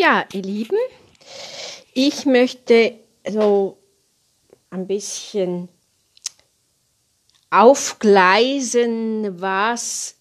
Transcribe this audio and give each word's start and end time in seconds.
Ja, 0.00 0.24
ihr 0.32 0.40
Lieben, 0.40 0.78
ich 1.92 2.24
möchte 2.24 2.94
so 3.28 3.76
ein 4.70 4.86
bisschen 4.86 5.68
aufgleisen, 7.50 9.42
was 9.42 10.14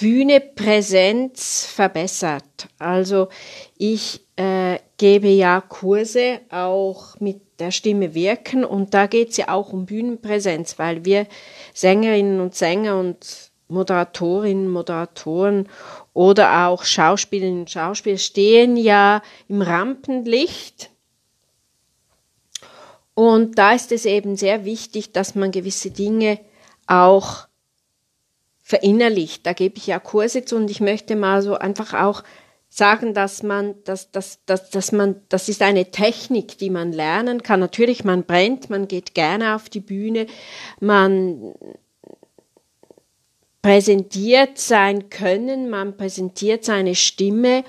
Bühnepräsenz 0.00 1.66
verbessert. 1.66 2.68
Also 2.78 3.28
ich 3.76 4.22
äh, 4.36 4.78
gebe 4.96 5.28
ja 5.28 5.60
Kurse 5.60 6.40
auch 6.48 7.20
mit 7.20 7.42
der 7.60 7.70
Stimme 7.70 8.14
wirken 8.14 8.64
und 8.64 8.94
da 8.94 9.08
geht 9.08 9.28
es 9.28 9.36
ja 9.36 9.48
auch 9.48 9.74
um 9.74 9.84
Bühnenpräsenz, 9.84 10.78
weil 10.78 11.04
wir 11.04 11.26
Sängerinnen 11.74 12.40
und 12.40 12.54
Sänger 12.54 12.98
und 12.98 13.51
Moderatorinnen, 13.72 14.68
Moderatoren 14.68 15.68
oder 16.12 16.68
auch 16.68 16.84
Schauspielerinnen 16.84 17.60
und 17.60 17.70
Schauspieler 17.70 18.18
stehen 18.18 18.76
ja 18.76 19.22
im 19.48 19.62
Rampenlicht. 19.62 20.90
Und 23.14 23.58
da 23.58 23.72
ist 23.72 23.92
es 23.92 24.06
eben 24.06 24.36
sehr 24.36 24.64
wichtig, 24.64 25.12
dass 25.12 25.34
man 25.34 25.50
gewisse 25.50 25.90
Dinge 25.90 26.38
auch 26.86 27.46
verinnerlicht. 28.62 29.44
Da 29.46 29.52
gebe 29.52 29.76
ich 29.76 29.86
ja 29.86 29.98
Kurse 29.98 30.44
zu 30.44 30.56
und 30.56 30.70
ich 30.70 30.80
möchte 30.80 31.16
mal 31.16 31.42
so 31.42 31.54
einfach 31.54 31.92
auch 31.94 32.22
sagen, 32.74 33.12
dass 33.12 33.42
man, 33.42 33.74
dass, 33.84 34.10
dass, 34.12 34.42
dass, 34.46 34.70
dass 34.70 34.92
man, 34.92 35.20
das 35.28 35.50
ist 35.50 35.60
eine 35.60 35.90
Technik, 35.90 36.56
die 36.56 36.70
man 36.70 36.90
lernen 36.90 37.42
kann. 37.42 37.60
Natürlich, 37.60 38.02
man 38.02 38.24
brennt, 38.24 38.70
man 38.70 38.88
geht 38.88 39.14
gerne 39.14 39.54
auf 39.56 39.68
die 39.68 39.80
Bühne, 39.80 40.26
man 40.80 41.54
präsentiert 43.62 44.58
sein 44.58 45.08
Können, 45.08 45.70
man 45.70 45.96
präsentiert 45.96 46.64
seine 46.64 46.96
Stimme. 46.96 47.64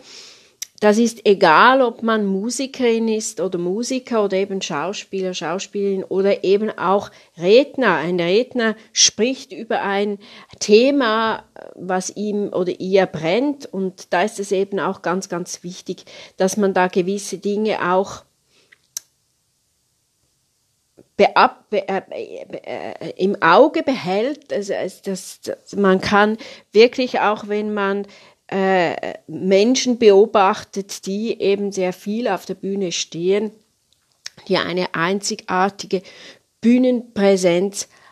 Das 0.80 0.98
ist 0.98 1.26
egal, 1.26 1.82
ob 1.82 2.04
man 2.04 2.26
Musikerin 2.26 3.08
ist 3.08 3.40
oder 3.40 3.58
Musiker 3.58 4.26
oder 4.26 4.36
eben 4.36 4.62
Schauspieler, 4.62 5.34
Schauspielerin 5.34 6.04
oder 6.04 6.44
eben 6.44 6.78
auch 6.78 7.10
Redner. 7.38 7.96
Ein 7.96 8.20
Redner 8.20 8.76
spricht 8.92 9.54
über 9.54 9.82
ein 9.82 10.20
Thema, 10.60 11.46
was 11.76 12.10
ihm 12.18 12.50
oder 12.52 12.82
ihr 12.82 13.06
brennt 13.06 13.66
und 13.66 14.12
da 14.12 14.24
ist 14.24 14.42
es 14.42 14.52
eben 14.52 14.82
auch 14.82 15.04
ganz, 15.04 15.30
ganz 15.30 15.64
wichtig, 15.64 16.04
dass 16.36 16.58
man 16.58 16.74
da 16.74 16.88
gewisse 16.88 17.38
Dinge 17.38 17.94
auch 17.94 18.24
beab, 21.18 21.70
be, 21.70 21.88
äh, 21.88 22.02
äh, 22.10 23.14
im 23.18 23.42
Auge 23.42 23.84
behält. 23.84 24.52
Also, 24.52 24.74
das, 25.04 25.42
das, 25.42 25.76
man 25.76 26.02
kann 26.02 26.38
wirklich 26.72 27.20
auch, 27.20 27.48
wenn 27.48 27.74
man 27.74 28.08
äh, 28.48 29.16
Menschen 29.28 29.98
beobachtet, 30.00 31.06
die 31.06 31.40
eben 31.40 31.72
sehr 31.72 31.94
viel 31.94 32.28
auf 32.28 32.46
der 32.46 32.56
Bühne 32.56 32.92
stehen, 32.92 33.52
die 34.48 34.58
eine 34.58 34.94
einzigartige 34.96 36.02
Bühnenpräsenz 36.62 37.84
haben, 37.84 38.03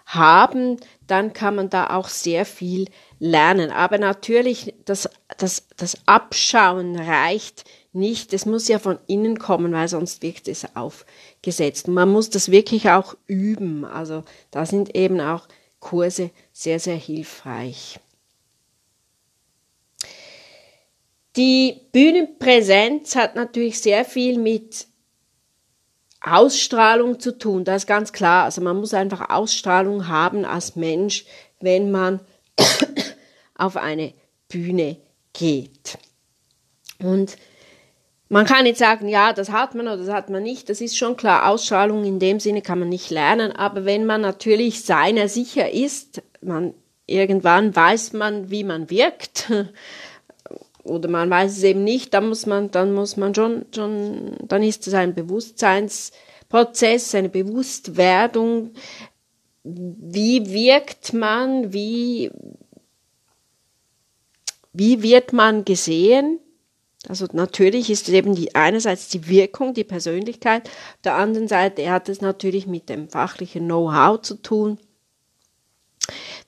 dann 1.08 1.34
kann 1.34 1.56
man 1.56 1.70
da 1.70 1.92
auch 1.92 2.10
sehr 2.10 2.46
viel 2.46 2.88
lernen. 3.20 3.72
Aber 3.72 3.98
natürlich, 3.98 4.74
das, 4.86 5.10
das, 5.38 5.68
das 5.78 5.98
Abschauen 6.06 6.98
reicht 6.98 7.66
nicht. 7.94 8.34
Es 8.34 8.46
muss 8.46 8.68
ja 8.68 8.80
von 8.80 9.00
innen 9.08 9.40
kommen, 9.40 9.74
weil 9.74 9.88
sonst 9.88 10.22
wirkt 10.22 10.48
es 10.48 10.76
aufgesetzt. 10.76 11.88
man 11.88 12.10
muss 12.10 12.30
das 12.30 12.52
wirklich 12.52 12.90
auch 12.90 13.16
üben. 13.28 13.86
Also 13.86 14.24
da 14.52 14.66
sind 14.66 14.96
eben 14.96 15.22
auch 15.22 15.48
Kurse 15.80 16.30
sehr, 16.52 16.80
sehr 16.80 16.96
hilfreich. 16.96 18.00
Die 21.38 21.80
Bühnenpräsenz 21.94 23.16
hat 23.16 23.36
natürlich 23.36 23.80
sehr 23.80 24.04
viel 24.04 24.38
mit 24.38 24.88
Ausstrahlung 26.22 27.20
zu 27.20 27.38
tun. 27.38 27.64
Das 27.64 27.84
ist 27.84 27.88
ganz 27.88 28.14
klar. 28.14 28.46
Also 28.46 28.62
man 28.62 28.78
muss 28.78 28.94
einfach 28.94 29.30
Ausstrahlung 29.30 30.08
haben 30.08 30.46
als 30.46 30.76
Mensch, 30.76 31.26
wenn 31.60 31.92
man 31.92 32.20
auf 33.56 33.76
eine 33.76 34.14
Bühne 34.48 34.98
geht. 35.34 35.98
Und 37.00 37.38
man 38.30 38.46
kann 38.46 38.66
jetzt 38.66 38.80
sagen, 38.80 39.10
ja, 39.10 39.34
das 39.34 39.52
hat 39.52 39.76
man 39.76 39.88
oder 39.88 39.98
das 39.98 40.10
hat 40.10 40.30
man 40.30 40.44
nicht. 40.44 40.70
Das 40.70 40.80
ist 40.80 40.98
schon 40.98 41.18
klar. 41.18 41.50
Ausstrahlung 41.50 42.06
in 42.06 42.20
dem 42.20 42.40
Sinne 42.40 42.62
kann 42.62 42.80
man 42.80 42.90
nicht 42.90 43.10
lernen. 43.10 43.52
Aber 43.52 43.84
wenn 43.86 44.06
man 44.06 44.22
natürlich 44.22 44.84
seiner 44.84 45.28
sicher 45.28 45.72
ist, 45.72 46.22
man, 46.42 46.74
irgendwann 47.08 47.76
weiß 47.76 48.14
man, 48.14 48.50
wie 48.50 48.64
man 48.64 48.90
wirkt. 48.90 49.52
Oder 50.84 51.10
man 51.10 51.30
weiß 51.30 51.58
es 51.58 51.64
eben 51.64 51.84
nicht, 51.84 52.14
dann 52.14 52.30
muss 52.30 52.46
man, 52.46 52.72
dann 52.72 52.94
muss 52.94 53.18
man 53.18 53.36
schon, 53.36 53.66
schon, 53.74 54.36
dann 54.42 54.64
ist 54.64 54.88
es 54.88 54.94
ein 54.94 55.14
Bewusstseinsprozess, 55.14 57.16
eine 57.16 57.30
Bewusstwerdung. 57.30 58.72
Wie 59.64 60.52
wirkt 60.52 61.14
man, 61.14 61.72
wie, 61.72 62.32
wie 64.74 65.04
wird 65.04 65.34
man 65.34 65.66
gesehen? 65.66 66.40
Also 67.08 67.28
natürlich 67.34 67.90
ist 67.90 68.08
es 68.08 68.14
eben 68.14 68.36
die 68.36 68.56
einerseits 68.56 69.10
die 69.10 69.28
Wirkung, 69.28 69.74
die 69.74 69.84
Persönlichkeit, 69.84 70.68
auf 70.68 71.02
der 71.04 71.16
anderen 71.16 71.48
Seite 71.48 71.92
hat 71.92 72.10
es 72.10 72.22
natürlich 72.22 72.68
mit 72.68 72.90
dem 72.90 73.10
fachlichen 73.10 73.66
Know-how 73.66 74.22
zu 74.22 74.36
tun. 74.36 74.78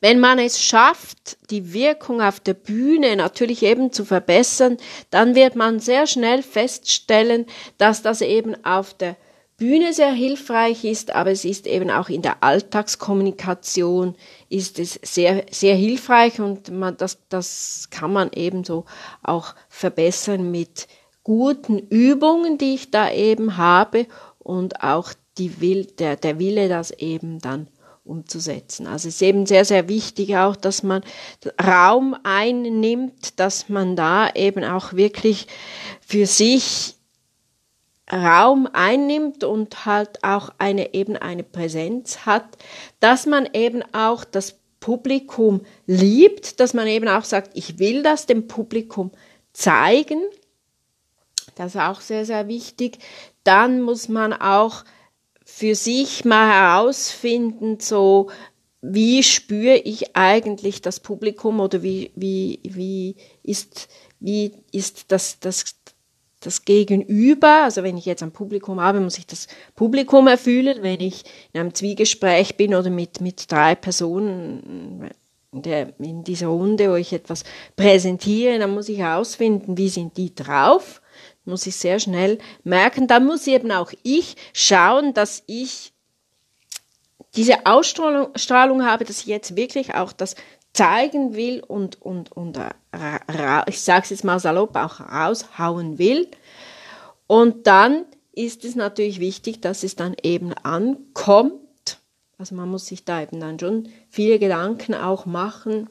Wenn 0.01 0.19
man 0.19 0.39
es 0.39 0.61
schafft, 0.61 1.37
die 1.49 1.73
Wirkung 1.73 2.21
auf 2.21 2.39
der 2.39 2.55
Bühne 2.55 3.15
natürlich 3.15 3.63
eben 3.63 3.91
zu 3.91 4.03
verbessern, 4.03 4.77
dann 5.09 5.35
wird 5.35 5.55
man 5.55 5.79
sehr 5.79 6.07
schnell 6.07 6.43
feststellen, 6.43 7.45
dass 7.77 8.01
das 8.01 8.21
eben 8.21 8.65
auf 8.65 8.93
der 8.93 9.15
Bühne 9.57 9.93
sehr 9.93 10.11
hilfreich 10.11 10.83
ist, 10.83 11.15
aber 11.15 11.31
es 11.31 11.45
ist 11.45 11.67
eben 11.67 11.89
auch 11.89 12.09
in 12.09 12.21
der 12.21 12.43
Alltagskommunikation 12.43 14.15
ist 14.49 14.79
es 14.79 14.99
sehr, 15.03 15.45
sehr 15.51 15.75
hilfreich 15.75 16.41
und 16.41 16.71
man, 16.71 16.97
das, 16.97 17.19
das 17.29 17.87
kann 17.91 18.11
man 18.11 18.31
ebenso 18.33 18.85
auch 19.21 19.55
verbessern 19.69 20.51
mit 20.51 20.87
guten 21.23 21.77
Übungen, 21.77 22.57
die 22.57 22.73
ich 22.73 22.91
da 22.91 23.11
eben 23.11 23.55
habe 23.55 24.07
und 24.39 24.83
auch 24.83 25.13
die 25.37 25.61
Will, 25.61 25.85
der, 25.85 26.15
der 26.15 26.39
Wille, 26.39 26.67
das 26.67 26.91
eben 26.91 27.39
dann 27.39 27.67
umzusetzen. 28.03 28.85
Also 28.87 29.07
es 29.07 29.15
ist 29.15 29.21
eben 29.21 29.45
sehr, 29.45 29.65
sehr 29.65 29.87
wichtig 29.87 30.35
auch, 30.37 30.55
dass 30.55 30.83
man 30.83 31.03
Raum 31.61 32.15
einnimmt, 32.23 33.39
dass 33.39 33.69
man 33.69 33.95
da 33.95 34.29
eben 34.33 34.63
auch 34.63 34.93
wirklich 34.93 35.47
für 36.05 36.25
sich 36.25 36.95
Raum 38.11 38.67
einnimmt 38.71 39.43
und 39.43 39.85
halt 39.85 40.23
auch 40.23 40.49
eine 40.57 40.93
eben 40.93 41.15
eine 41.15 41.43
Präsenz 41.43 42.25
hat, 42.25 42.57
dass 42.99 43.25
man 43.25 43.47
eben 43.53 43.81
auch 43.93 44.25
das 44.25 44.59
Publikum 44.81 45.61
liebt, 45.87 46.59
dass 46.59 46.73
man 46.73 46.87
eben 46.87 47.07
auch 47.07 47.23
sagt, 47.23 47.51
ich 47.53 47.79
will 47.79 48.03
das 48.03 48.25
dem 48.25 48.47
Publikum 48.47 49.11
zeigen. 49.53 50.21
Das 51.55 51.75
ist 51.75 51.81
auch 51.81 52.01
sehr, 52.01 52.25
sehr 52.25 52.49
wichtig. 52.49 52.97
Dann 53.45 53.81
muss 53.81 54.09
man 54.09 54.33
auch 54.33 54.83
für 55.45 55.75
sich 55.75 56.25
mal 56.25 56.47
herausfinden, 56.47 57.79
so 57.79 58.29
wie 58.81 59.23
spüre 59.23 59.77
ich 59.77 60.15
eigentlich 60.15 60.81
das 60.81 60.99
Publikum 60.99 61.59
oder 61.59 61.83
wie, 61.83 62.11
wie, 62.15 62.59
wie 62.63 63.15
ist, 63.41 63.87
wie 64.19 64.51
ist 64.71 65.05
das, 65.11 65.39
das, 65.39 65.75
das 66.41 66.65
Gegenüber, 66.65 67.63
also 67.63 67.83
wenn 67.83 67.97
ich 67.97 68.05
jetzt 68.05 68.23
ein 68.23 68.31
Publikum 68.31 68.81
habe, 68.81 68.99
muss 68.99 69.17
ich 69.17 69.25
das 69.25 69.47
Publikum 69.75 70.27
erfüllen. 70.27 70.79
Wenn 70.81 70.99
ich 70.99 71.23
in 71.53 71.61
einem 71.61 71.73
Zwiegespräch 71.73 72.57
bin 72.57 72.75
oder 72.75 72.89
mit, 72.89 73.21
mit 73.21 73.49
drei 73.49 73.75
Personen 73.75 75.09
in, 75.53 75.61
der, 75.61 75.97
in 75.99 76.23
dieser 76.23 76.47
Runde, 76.47 76.91
wo 76.91 76.95
ich 76.95 77.13
etwas 77.13 77.43
präsentiere, 77.77 78.59
dann 78.59 78.73
muss 78.73 78.89
ich 78.89 78.99
herausfinden, 78.99 79.77
wie 79.77 79.89
sind 79.89 80.17
die 80.17 80.35
drauf. 80.35 81.01
Muss 81.45 81.67
ich 81.67 81.75
sehr 81.75 81.99
schnell 81.99 82.37
merken. 82.63 83.07
Dann 83.07 83.25
muss 83.25 83.47
eben 83.47 83.71
auch 83.71 83.91
ich 84.03 84.35
schauen, 84.53 85.13
dass 85.13 85.43
ich 85.45 85.93
diese 87.35 87.65
Ausstrahlung 87.65 88.85
habe, 88.85 89.05
dass 89.05 89.19
ich 89.19 89.25
jetzt 89.25 89.55
wirklich 89.55 89.95
auch 89.95 90.13
das 90.13 90.35
zeigen 90.73 91.35
will 91.35 91.61
und, 91.61 92.01
und, 92.01 92.31
und 92.31 92.57
ich 93.67 93.81
sage 93.81 94.03
es 94.03 94.09
jetzt 94.09 94.23
mal 94.23 94.39
salopp, 94.39 94.75
auch 94.75 94.99
raushauen 94.99 95.97
will. 95.97 96.29
Und 97.27 97.67
dann 97.67 98.05
ist 98.31 98.65
es 98.65 98.75
natürlich 98.75 99.19
wichtig, 99.19 99.61
dass 99.61 99.83
es 99.83 99.95
dann 99.95 100.15
eben 100.21 100.53
ankommt. 100.53 101.99
Also 102.37 102.55
man 102.55 102.69
muss 102.69 102.87
sich 102.87 103.05
da 103.05 103.21
eben 103.21 103.39
dann 103.39 103.59
schon 103.59 103.89
viele 104.09 104.39
Gedanken 104.39 104.95
auch 104.95 105.25
machen, 105.25 105.89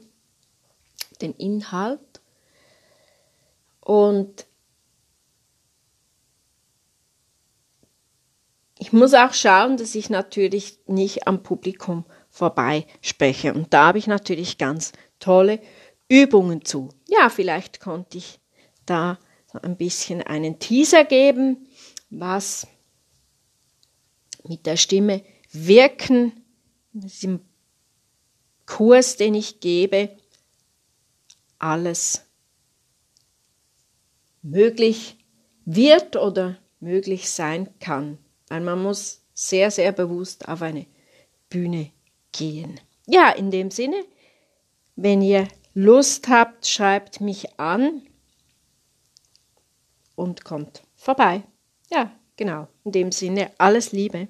den 1.20 1.32
Inhalt. 1.34 2.00
Und 3.81 4.46
ich 8.82 8.93
muss 8.93 9.14
auch 9.14 9.32
schauen, 9.32 9.76
dass 9.76 9.94
ich 9.94 10.11
natürlich 10.11 10.81
nicht 10.88 11.29
am 11.29 11.44
Publikum 11.44 12.05
vorbeispreche. 12.31 13.55
Und 13.55 13.73
da 13.73 13.87
habe 13.87 13.99
ich 13.99 14.08
natürlich 14.08 14.58
ganz 14.58 14.90
tolle 15.20 15.61
Übungen 16.08 16.64
zu. 16.64 16.88
Ja, 17.06 17.29
vielleicht 17.29 17.79
konnte 17.79 18.19
ich 18.19 18.40
da 18.84 19.20
ein 19.62 19.76
bisschen 19.76 20.20
einen 20.20 20.58
Teaser 20.58 21.05
geben, 21.05 21.69
was 22.11 22.67
mit 24.49 24.67
der 24.67 24.76
Stimme 24.76 25.23
wirken, 25.52 26.32
diesem 26.93 27.38
Kurs, 28.67 29.17
den 29.17 29.37
ich 29.37 29.61
gebe, 29.61 30.08
alles 31.61 32.25
möglich 34.43 35.19
wird 35.67 36.17
oder 36.17 36.58
möglich 36.81 37.31
sein 37.31 37.69
kann. 37.78 38.19
Weil 38.52 38.60
man 38.60 38.82
muss 38.82 39.22
sehr, 39.32 39.70
sehr 39.70 39.93
bewusst 39.93 40.46
auf 40.46 40.60
eine 40.60 40.84
Bühne 41.49 41.90
gehen. 42.32 42.78
Ja, 43.06 43.31
in 43.31 43.50
dem 43.50 43.70
Sinne, 43.70 44.04
wenn 44.94 45.22
ihr 45.22 45.49
Lust 45.72 46.28
habt, 46.28 46.66
schreibt 46.66 47.22
mich 47.22 47.58
an 47.58 48.02
und 50.16 50.44
kommt 50.44 50.82
vorbei. 50.96 51.44
Ja, 51.90 52.12
genau. 52.37 52.69
In 52.84 52.93
dem 52.93 53.10
Sinne, 53.10 53.52
alles 53.56 53.93
Liebe. 53.93 54.28